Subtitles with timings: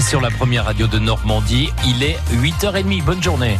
[0.00, 1.70] sur la première radio de Normandie.
[1.86, 3.04] Il est 8h30.
[3.04, 3.56] Bonne journée.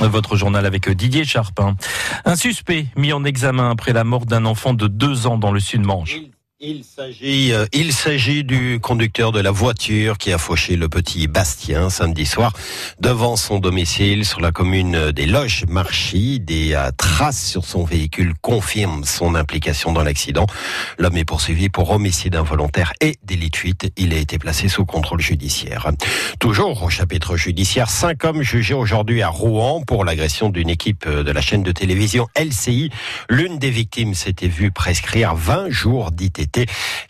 [0.00, 1.76] Votre journal avec Didier Charpin.
[2.24, 5.60] Un suspect mis en examen après la mort d'un enfant de deux ans dans le
[5.60, 6.16] Sud-Manche.
[6.60, 11.28] Il s'agit, euh, il s'agit du conducteur de la voiture qui a fauché le petit
[11.28, 12.52] Bastien samedi soir
[12.98, 16.40] devant son domicile sur la commune des Loges Marchy.
[16.40, 20.46] Des euh, traces sur son véhicule confirment son implication dans l'accident.
[20.98, 23.92] L'homme est poursuivi pour homicide involontaire et délit de fuite.
[23.96, 25.92] Il a été placé sous contrôle judiciaire.
[26.40, 31.30] Toujours au chapitre judiciaire, cinq hommes jugés aujourd'hui à Rouen pour l'agression d'une équipe de
[31.30, 32.90] la chaîne de télévision LCI.
[33.30, 36.47] L'une des victimes s'était vue prescrire 20 jours d'ITT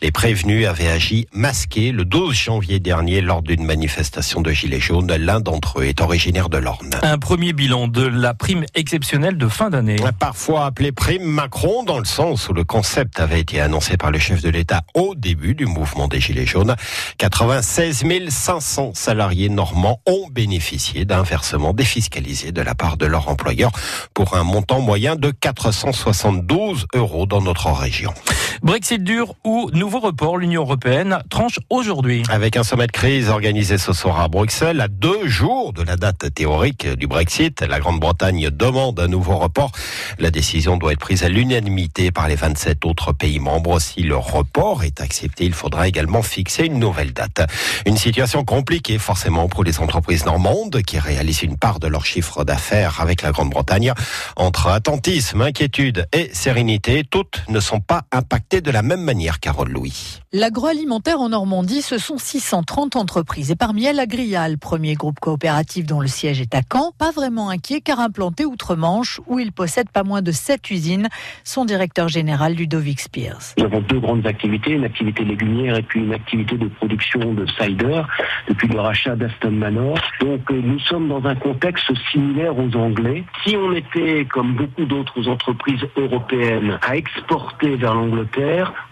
[0.00, 5.12] les prévenus avaient agi masqués le 12 janvier dernier lors d'une manifestation de Gilets jaunes.
[5.14, 6.90] L'un d'entre eux est originaire de l'Orne.
[7.02, 9.96] Un premier bilan de la prime exceptionnelle de fin d'année.
[10.18, 14.18] Parfois appelée prime Macron dans le sens où le concept avait été annoncé par le
[14.18, 16.74] chef de l'État au début du mouvement des Gilets jaunes.
[17.18, 23.70] 96 500 salariés normands ont bénéficié d'un versement défiscalisé de la part de leur employeur
[24.14, 28.12] pour un montant moyen de 472 euros dans notre région.
[28.62, 32.24] Brexit dur ou nouveau report, l'Union européenne tranche aujourd'hui.
[32.28, 35.96] Avec un sommet de crise organisé ce soir à Bruxelles, à deux jours de la
[35.96, 39.70] date théorique du Brexit, la Grande-Bretagne demande un nouveau report.
[40.18, 43.78] La décision doit être prise à l'unanimité par les 27 autres pays membres.
[43.80, 47.48] Si le report est accepté, il faudra également fixer une nouvelle date.
[47.86, 52.44] Une situation compliquée forcément pour les entreprises normandes qui réalisent une part de leur chiffre
[52.44, 53.92] d'affaires avec la Grande-Bretagne.
[54.34, 59.70] Entre attentisme, inquiétude et sérénité, toutes ne sont pas impactées de la même manière, Carole
[59.70, 60.20] Louis.
[60.32, 66.00] L'agroalimentaire en Normandie, ce sont 630 entreprises et parmi elles Agrial, premier groupe coopératif dont
[66.00, 70.02] le siège est à Caen, pas vraiment inquiet car implanté outre-Manche où il possède pas
[70.02, 71.08] moins de 7 usines,
[71.44, 73.54] son directeur général Ludovic Spears.
[73.58, 77.46] Nous avons deux grandes activités, une activité légumière et puis une activité de production de
[77.46, 78.02] cider
[78.48, 79.98] depuis le rachat d'Aston Manor.
[80.20, 83.24] Donc euh, nous sommes dans un contexte similaire aux Anglais.
[83.44, 88.37] Si on était comme beaucoup d'autres entreprises européennes à exporter vers l'Angleterre,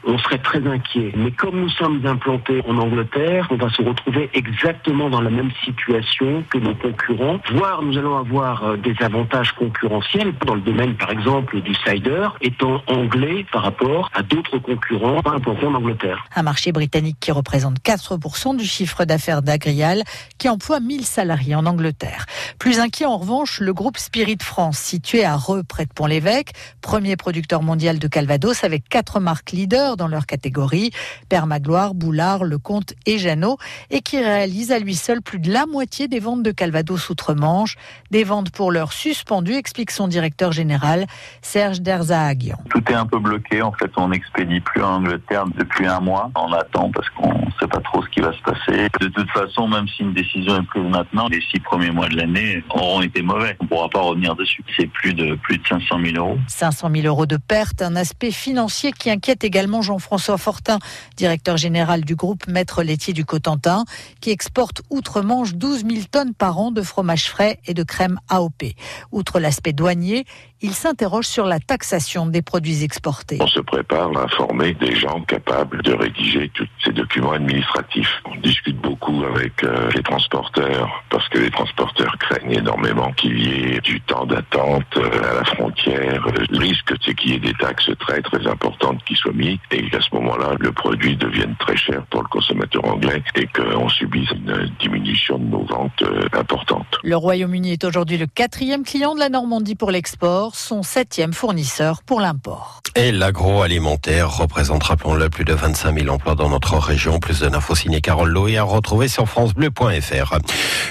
[0.04, 1.12] on serait très inquiet.
[1.16, 5.50] Mais comme nous sommes implantés en Angleterre, on va se retrouver exactement dans la même
[5.64, 10.94] situation que nos concurrents, voire nous allons avoir euh, des avantages concurrentiels dans le domaine,
[10.94, 16.24] par exemple, du cider, étant anglais par rapport à d'autres concurrents implantés en Angleterre.
[16.34, 20.02] Un marché britannique qui représente 4% du chiffre d'affaires d'Agrial,
[20.38, 22.26] qui emploie 1000 salariés en Angleterre.
[22.58, 27.16] Plus inquiet en revanche, le groupe Spirit France, situé à Reux, près de Pont-l'Évêque, premier
[27.16, 30.90] producteur mondial de Calvados avec quatre marques leaders dans leur catégorie.
[31.28, 33.58] Permagloire, Boulard, Lecomte et Jeannot,
[33.90, 37.76] et qui réalise à lui seul plus de la moitié des ventes de Calvados outre-Manche.
[38.10, 41.06] Des ventes pour l'heure suspendues, explique son directeur général,
[41.42, 42.58] Serge Derzaagian.
[42.70, 43.62] Tout est un peu bloqué.
[43.62, 46.30] En fait, on n'expédie plus en Angleterre depuis un mois.
[46.34, 48.88] On attend parce qu'on ne sait pas trop ce qui va se passer.
[49.00, 52.16] De toute façon, même si une décision est prise maintenant, les six premiers mois de
[52.16, 53.56] l'année auront été mauvais.
[53.60, 54.64] On ne pourra pas revenir dessus.
[54.76, 56.38] C'est plus de, plus de 500 000 euros.
[56.48, 60.78] 500 000 euros de perte, un aspect financier qui inquiète également Jean-François Fortin,
[61.16, 63.84] directeur général du groupe Maître laitier du Cotentin,
[64.20, 68.64] qui exporte outre-Manche 12 000 tonnes par an de fromage frais et de crème AOP.
[69.12, 70.24] Outre l'aspect douanier,
[70.62, 73.38] il s'interroge sur la taxation des produits exportés.
[73.40, 78.22] On se prépare à former des gens capables de rédiger tous ces documents administratifs.
[78.24, 83.74] On discute beaucoup avec euh, les transporteurs parce que les transporteurs craignent énormément qu'il y
[83.74, 86.26] ait du temps d'attente euh, à la frontière.
[86.48, 89.88] Le risque, c'est qu'il y ait des taxes très très importantes qui soient mises et
[89.88, 94.30] qu'à ce moment-là, le produit devienne très cher pour le consommateur anglais et qu'on subisse
[94.30, 96.86] une diminution de nos ventes euh, importante.
[97.02, 102.02] Le Royaume-Uni est aujourd'hui le quatrième client de la Normandie pour l'export, son septième fournisseur
[102.02, 102.80] pour l'import.
[102.94, 107.18] Et l'agroalimentaire représente, rappelons-le, plus de 25 000 emplois dans notre région.
[107.18, 110.38] Plus d'infos signées Carole Loé à retrouver sur francebleu.fr.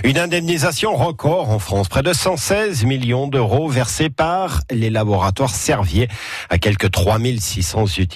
[0.04, 1.88] Une indemnisation record en France.
[1.88, 6.08] Près de 116 millions d'euros versés par les laboratoires Servier
[6.50, 8.15] à quelques 3600 utilisateurs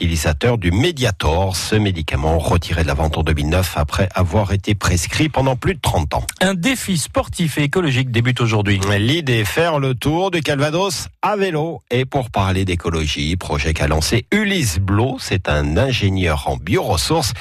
[0.60, 1.56] du Mediator.
[1.56, 5.80] Ce médicament retiré de la vente en 2009 après avoir été prescrit pendant plus de
[5.82, 6.24] 30 ans.
[6.40, 8.80] Un défi sportif et écologique débute aujourd'hui.
[8.98, 11.82] L'idée, faire le tour du Calvados à vélo.
[11.92, 17.34] Et pour parler d'écologie, projet qu'a lancé Ulysse Blo, c'est un ingénieur en bioressources.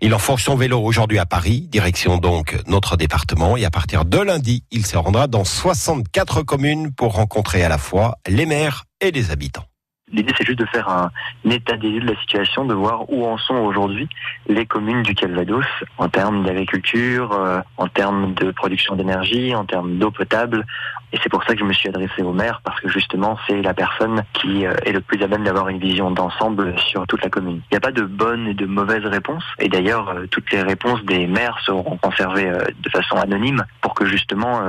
[0.00, 3.58] Il enfonce son vélo aujourd'hui à Paris, direction donc notre département.
[3.58, 7.78] Et à partir de lundi, il se rendra dans 64 communes pour rencontrer à la
[7.78, 9.66] fois les maires et les habitants.
[10.12, 11.10] L'idée, c'est juste de faire un,
[11.50, 14.08] état des lieux de la situation, de voir où en sont aujourd'hui
[14.46, 15.64] les communes du Calvados
[15.98, 20.64] en termes d'agriculture, euh, en termes de production d'énergie, en termes d'eau potable.
[21.12, 23.60] Et c'est pour ça que je me suis adressé au maire, parce que justement, c'est
[23.62, 27.24] la personne qui euh, est le plus à même d'avoir une vision d'ensemble sur toute
[27.24, 27.60] la commune.
[27.72, 29.44] Il n'y a pas de bonnes et de mauvaises réponses.
[29.58, 34.06] Et d'ailleurs, euh, toutes les réponses des maires seront conservées de façon anonyme pour que
[34.06, 34.60] justement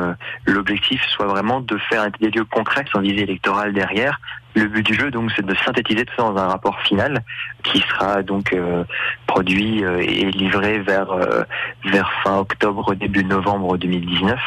[0.45, 4.19] l'objectif soit vraiment de faire un état des lieux concret sans visée électorale derrière,
[4.57, 7.23] le but du jeu, donc, c'est de synthétiser tout ça dans un rapport final
[7.63, 8.83] qui sera donc euh,
[9.27, 11.43] produit euh, et livré vers euh,
[11.85, 14.39] vers fin octobre, début novembre 2019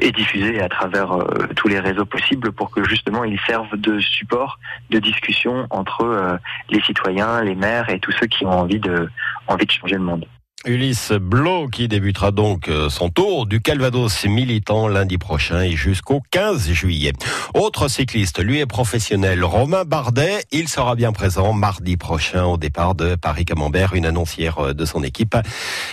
[0.00, 1.16] et diffusé à travers
[1.56, 4.58] tous les réseaux possibles pour que justement il serve de support
[4.90, 6.38] de discussion entre
[6.68, 9.08] les citoyens, les maires et tous ceux qui ont envie de
[9.48, 10.26] envie de changer le monde.
[10.64, 16.22] Ulysse Blo qui débutera donc euh, son tour du Calvados militant lundi prochain et jusqu'au
[16.30, 17.12] 15 juillet.
[17.54, 20.44] Autre cycliste, lui est professionnel, Romain Bardet.
[20.52, 25.04] Il sera bien présent mardi prochain au départ de Paris-Camembert, une annoncière euh, de son
[25.04, 25.36] équipe.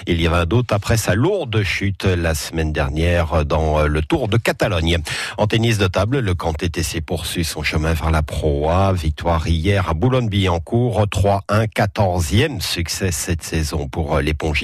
[0.07, 4.01] Il y avait un doute après sa lourde chute la semaine dernière dans euh, le
[4.01, 4.97] Tour de Catalogne.
[5.37, 8.93] En tennis de table, le camp TTC poursuit son chemin vers la Pro A.
[8.93, 14.62] Victoire hier à Boulogne-Billancourt, 3-1, 14e succès cette saison pour l'éponge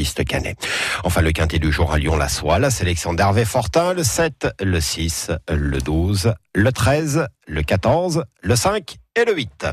[1.03, 5.31] Enfin, le quintet du jour à Lyon-la-Soie, la sélection d'Hervé Fortin, le 7, le 6,
[5.49, 9.67] le 12, le 13, le 14, le 5 et le 8.